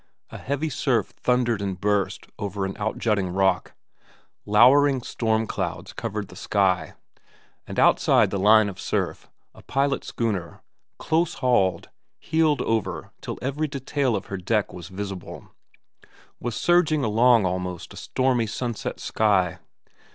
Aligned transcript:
A 0.31 0.39
heavy 0.39 0.69
surf 0.69 1.09
thundered 1.15 1.61
and 1.61 1.79
burst 1.79 2.25
over 2.39 2.65
an 2.65 2.73
outjutting 2.77 3.35
rock; 3.35 3.75
lowering 4.47 5.03
storm 5.03 5.45
clouds 5.45 5.93
covered 5.93 6.29
the 6.29 6.35
sky; 6.35 6.95
and, 7.67 7.77
outside 7.77 8.31
the 8.31 8.39
line 8.39 8.67
of 8.67 8.79
surf, 8.79 9.29
a 9.53 9.61
pilot 9.61 10.03
schooner, 10.03 10.63
close 10.97 11.35
hauled, 11.35 11.89
heeled 12.17 12.63
over 12.63 13.11
till 13.21 13.37
every 13.43 13.67
detail 13.67 14.15
of 14.15 14.25
her 14.25 14.37
deck 14.37 14.73
was 14.73 14.87
visible, 14.87 15.51
was 16.39 16.55
surging 16.55 17.03
along 17.03 17.45
against 17.45 17.93
a 17.93 17.97
stormy 17.97 18.47
sunset 18.47 18.99
sky. 18.99 19.59